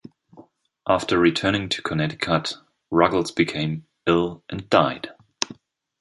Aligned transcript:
After 0.87 1.19
returning 1.19 1.69
to 1.69 1.81
Connecticut, 1.83 2.55
Ruggles 2.89 3.29
became 3.29 3.85
ill 4.07 4.43
and 4.49 4.67
died. 4.67 5.11